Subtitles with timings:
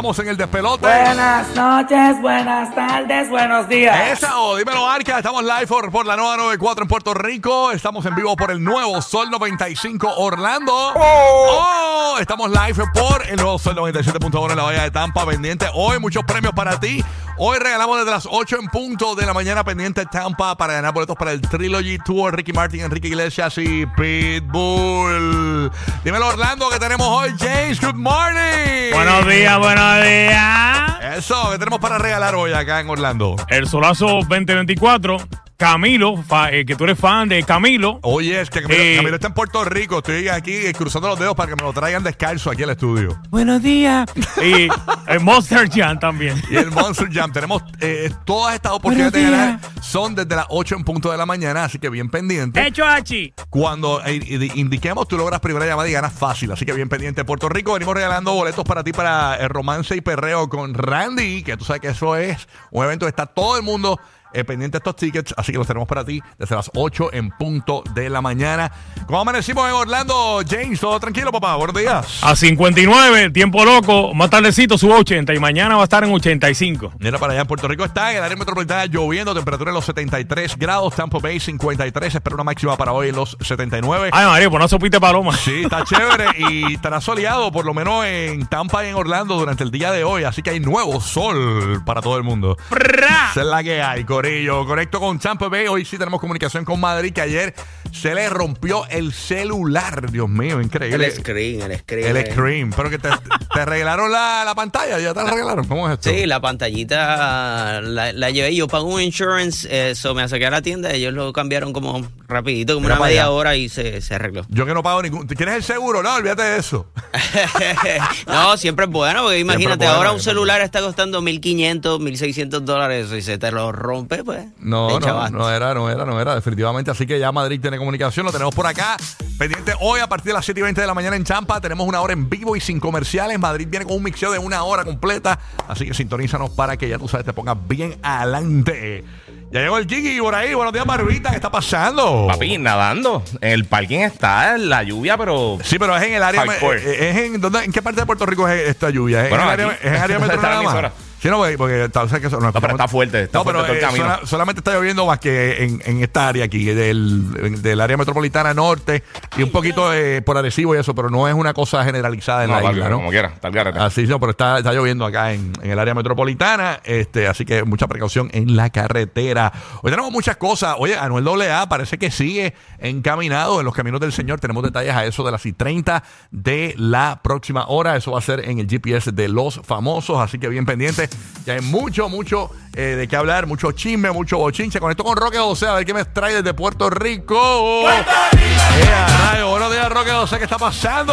[0.00, 0.86] Estamos en el despelote.
[0.86, 4.12] Buenas noches, buenas tardes, buenos días.
[4.12, 5.18] Esa o dímelo, Arca.
[5.18, 7.70] Estamos live por, por la nueva 94 en Puerto Rico.
[7.70, 10.72] Estamos en vivo por el nuevo Sol 95 Orlando.
[10.74, 15.26] Oh, estamos live por el nuevo Sol 97.1 en la Bahía de Tampa.
[15.26, 17.04] Pendiente hoy, muchos premios para ti.
[17.36, 21.16] Hoy regalamos desde las 8 en punto de la mañana pendiente Tampa para ganar boletos
[21.16, 22.36] para el Trilogy Tour.
[22.36, 25.70] Ricky Martin, Enrique Iglesias y Pitbull.
[26.04, 27.34] Dímelo, Orlando, que tenemos hoy.
[27.38, 28.49] James, good morning.
[28.92, 31.16] Buenos días, buenos días.
[31.16, 33.36] Eso, que tenemos para regalar hoy acá en Orlando?
[33.48, 35.16] El Solazo 2024.
[35.64, 37.98] Camilo, fa- eh, que tú eres fan de Camilo.
[38.02, 38.94] Oye, es que Camilo, Eh.
[38.96, 39.98] Camilo está en Puerto Rico.
[39.98, 43.20] Estoy aquí eh, cruzando los dedos para que me lo traigan descalzo aquí al estudio.
[43.28, 44.08] Buenos días.
[44.42, 44.68] Y
[45.06, 46.42] el Monster Jam también.
[46.50, 47.30] Y el Monster Jam.
[47.30, 49.60] Tenemos eh, todas estas oportunidades de Buenos ganar.
[49.82, 52.66] Son desde las 8 en punto de la mañana, así que bien pendiente.
[52.66, 53.34] Hecho Hachi.
[53.50, 56.50] Cuando eh, eh, indiquemos, tú logras primera llamada y ganas fácil.
[56.52, 57.22] Así que bien pendiente.
[57.26, 61.58] Puerto Rico, venimos regalando boletos para ti para el romance y perreo con Randy, que
[61.58, 64.00] tú sabes que eso es un evento que está todo el mundo
[64.32, 65.34] eh, pendiente estos tickets.
[65.36, 68.70] Así que los tenemos para ti desde las 8 en punto de la mañana.
[69.06, 70.40] ¿Cómo amanecimos en Orlando?
[70.48, 71.56] James, todo tranquilo, papá.
[71.56, 72.20] Buenos días.
[72.22, 74.14] A 59, tiempo loco.
[74.14, 76.94] Más tardecito sube a 80 y mañana va a estar en 85.
[76.98, 79.84] Mira para allá en Puerto Rico está en el área metropolitana lloviendo, temperatura en los
[79.84, 84.10] 73 grados, Tampa Bay 53, espera una máxima para hoy en los 79.
[84.12, 85.36] Ay, María, pues no sopite paloma.
[85.36, 89.64] Sí, está chévere y estará soleado por lo menos en Tampa y en Orlando durante
[89.64, 92.56] el día de hoy, así que hay nuevo sol para todo el mundo.
[92.70, 94.66] Esa es la que hay, Corillo.
[94.66, 95.66] Conecto con Tampa Bay.
[95.66, 97.54] Hoy sí tenemos comunicación con Madrid, que ayer
[97.92, 100.10] se le rompió el celular.
[100.10, 101.06] Dios mío, increíble.
[101.06, 102.06] El screen, el screen.
[102.08, 102.32] El eh.
[102.32, 102.70] screen.
[102.70, 103.08] Pero que te,
[103.52, 105.66] te arreglaron la, la pantalla, ya te la arreglaron.
[105.66, 106.10] ¿Cómo es esto?
[106.10, 108.54] Sí, la pantallita la, la llevé.
[108.54, 110.90] Yo pago un insurance, eso me acerqué a la tienda.
[110.92, 113.30] Ellos lo cambiaron como rapidito, como Mira una media allá.
[113.30, 114.46] hora y se, se arregló.
[114.48, 115.26] Yo que no pago ningún.
[115.26, 116.02] ¿Tienes el seguro?
[116.02, 116.86] No, olvídate de eso.
[118.26, 123.12] no, siempre es bueno, porque imagínate, bueno, ahora un celular está costando 1.500, 1.600 dólares
[123.12, 124.46] y se te lo rompe, pues.
[124.58, 126.90] No, no, no era, no era, no era, definitivamente.
[126.90, 128.96] Así que ya Madrid tiene comunicación, lo tenemos por acá.
[129.38, 131.60] Pendiente hoy a partir de las 7 y 20 de la mañana en Champa.
[131.60, 133.38] Tenemos una hora en vivo y sin comerciales.
[133.38, 135.38] Madrid viene con un mixeo de una hora completa.
[135.66, 139.04] Así que sintonízanos para que ya tú sabes, te pongas bien adelante.
[139.50, 140.54] Ya llegó el Gigi por ahí.
[140.54, 141.30] Buenos días, Barbita.
[141.30, 142.26] ¿Qué está pasando?
[142.28, 143.22] Papi, nadando.
[143.40, 145.58] En el parking está la lluvia, pero.
[145.64, 146.42] Sí, pero es en el área.
[146.46, 146.80] Hardcore.
[146.84, 149.24] eh, Es en, ¿dónde- ¿En qué parte de Puerto Rico es esta lluvia?
[149.24, 150.92] ¿Es Bueno, en el área, es en el área metro Está la nada más?
[151.20, 153.44] Sí, no, porque, porque está- o sea, que eso- no, pero está fuerte, está no,
[153.44, 154.14] pero fuerte todo el eh, camino.
[154.16, 158.54] sola- solamente está lloviendo más que en, en esta área aquí, del, del área metropolitana
[158.54, 159.02] norte
[159.36, 162.50] y un poquito eh, por Arecibo y eso, pero no es una cosa generalizada en
[162.50, 162.96] No, la isla, ¿no?
[162.96, 163.78] como quiera, garete.
[163.78, 167.64] Así no, pero está, está lloviendo acá en, en el área metropolitana, este, así que
[167.64, 169.52] mucha precaución en la carretera.
[169.82, 170.76] Hoy tenemos muchas cosas.
[170.78, 174.40] Oye, Anuel AA parece que sigue encaminado en los caminos del Señor.
[174.40, 177.94] Tenemos detalles a eso de las y 30 de la próxima hora.
[177.96, 181.09] Eso va a ser en el GPS de los famosos, así que bien pendiente.
[181.46, 184.78] Ya hay mucho, mucho eh, de qué hablar, mucho chisme, mucho bochinche.
[184.78, 187.82] Conecto con Roque José, a ver qué me trae desde Puerto Rico.
[187.82, 189.59] Buenos
[189.90, 191.12] Roque José, ¿qué está pasando?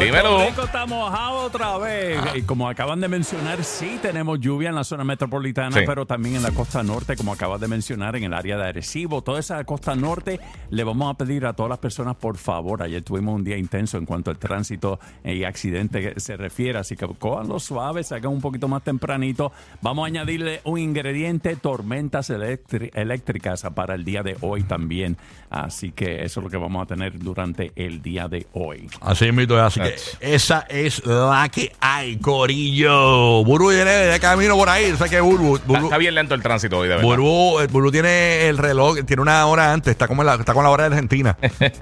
[0.00, 0.44] Dímelo.
[0.44, 2.18] Rico está mojado otra vez.
[2.34, 5.84] Y como acaban de mencionar, sí tenemos lluvia en la zona metropolitana, Sí.
[5.86, 9.22] pero también en la costa norte, como acabas de mencionar, en el área de Arecibo.
[9.22, 13.02] Toda esa costa norte, le vamos a pedir a todas las personas, por favor, ayer
[13.02, 17.60] tuvimos un día intenso en cuanto al tránsito y accidente se refiere, así que cojanlo
[17.60, 19.52] suave, salgan un poquito más tempranito.
[19.80, 25.16] Vamos a añadirle un ingrediente, tormentas eléctricas para el día de hoy también.
[25.50, 28.88] Así que eso es lo que vamos a tener durante el día de hoy.
[29.00, 33.44] Así es, mito, así que esa es la que hay, Corillo.
[33.44, 34.90] Buru viene de camino por ahí.
[34.90, 37.08] O sea que Buru, Está, bien lento el tránsito hoy, de verdad.
[37.08, 40.64] Buru, eh, Buru tiene el reloj, tiene una hora antes, está como la, está con
[40.64, 41.36] la hora de Argentina.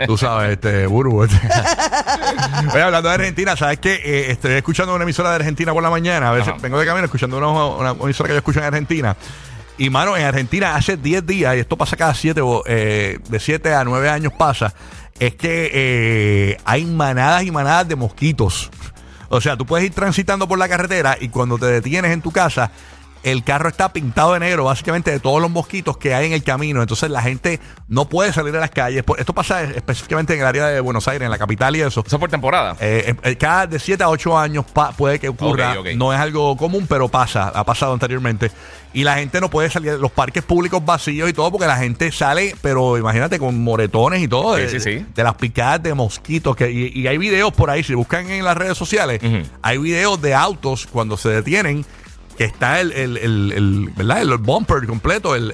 [0.07, 1.25] Tú sabes, este, Buru.
[1.25, 1.37] este.
[2.73, 3.95] Oye, hablando de Argentina, ¿sabes qué?
[4.05, 6.31] Eh, estoy escuchando una emisora de Argentina por la mañana.
[6.31, 6.59] A veces Ajá.
[6.61, 9.17] vengo de camino escuchando una, una emisora que yo escucho en Argentina.
[9.79, 13.75] Y, mano, en Argentina hace 10 días, y esto pasa cada 7, eh, de 7
[13.75, 14.75] a 9 años pasa,
[15.21, 18.71] es que eh, hay manadas y manadas de mosquitos.
[19.29, 22.31] O sea, tú puedes ir transitando por la carretera y cuando te detienes en tu
[22.31, 22.71] casa,
[23.31, 26.43] el carro está pintado de negro, básicamente de todos los mosquitos que hay en el
[26.43, 26.81] camino.
[26.83, 29.05] Entonces la gente no puede salir a las calles.
[29.19, 32.03] Esto pasa específicamente en el área de Buenos Aires, en la capital y eso.
[32.07, 32.77] Eso es por temporada.
[32.81, 34.65] Eh, eh, cada de 7 a 8 años
[34.97, 35.77] puede que ocurra.
[35.97, 38.51] No es algo común, pero pasa, ha pasado anteriormente.
[38.95, 42.11] Y la gente no puede salir, los parques públicos vacíos y todo, porque la gente
[42.11, 45.07] sale, pero imagínate, con moretones y todo, Sí, de, sí, sí.
[45.15, 46.57] de las picadas de mosquitos.
[46.57, 49.21] Que, y, y hay videos por ahí, si buscan en las redes sociales,
[49.63, 51.85] hay videos de autos cuando se detienen
[52.39, 54.23] que está el, el, el, el- ¿verdad?
[54.23, 55.51] el bumper completo, el,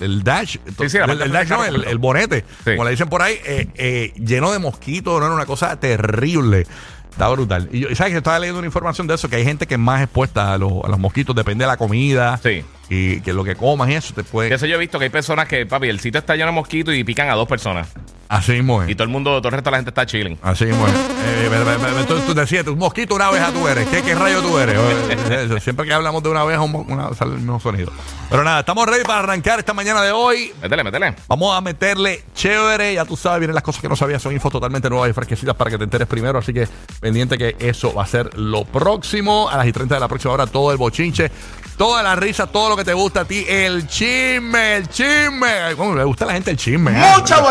[0.00, 2.70] el, dash, Sí, sí, la el, dash no, el, bonete, Sí.
[2.72, 6.66] como le dicen por ahí, eh, eh, lleno de mosquitos, no era una cosa terrible.
[7.10, 7.68] Está brutal.
[7.70, 9.80] Y yo, sabes que estaba leyendo una información de eso, que hay gente que es
[9.80, 12.40] más expuesta a los, a los mosquitos, depende de la comida.
[12.42, 12.64] Sí.
[12.88, 14.52] Y que lo que comas y eso te puede.
[14.52, 16.92] Eso yo he visto que hay personas que, papi, el sitio está lleno de mosquitos
[16.94, 17.88] y pican a dos personas.
[18.28, 18.90] Así mismo es.
[18.90, 20.38] Y todo el mundo, todo el resto de la gente está chilling.
[20.42, 20.94] Así mismo es.
[20.94, 23.86] Eh, me- me- me- tú, tú decías, un mosquito, una abeja tú eres.
[23.88, 24.76] ¿Qué, qué rayo tú eres?
[24.76, 27.92] Eh, eh, Siempre que hablamos de una abeja, un una- sale el mismo sonido.
[28.30, 30.52] Pero nada, estamos ready para arrancar esta mañana de hoy.
[30.62, 31.14] Métele, métele.
[31.28, 32.94] Vamos a meterle chévere.
[32.94, 34.20] Ya tú sabes, vienen las cosas que no sabías.
[34.22, 36.38] Son infos totalmente nuevas y fresquecitas para que te enteres primero.
[36.38, 36.66] Así que
[37.00, 39.48] pendiente que eso va a ser lo próximo.
[39.50, 41.30] A las y 30 de la próxima hora, todo el bochinche.
[41.76, 45.74] Toda la risa, todo lo que te gusta a ti, el chisme, el chisme.
[45.76, 46.92] ¿Cómo le gusta a la gente el chisme?
[46.92, 47.12] ¿eh?
[47.18, 47.42] Mucho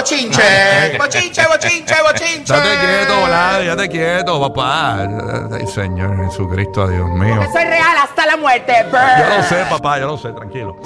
[0.98, 2.54] bochinche, bochinche, bochinche, bochinche.
[2.54, 5.08] Date quieto, Vlad, ya te quieto, papá.
[5.52, 7.42] Ay, Señor Jesucristo, Dios mío.
[7.52, 8.74] Soy real hasta la muerte.
[8.92, 10.78] Yo lo sé, papá, yo lo sé, tranquilo.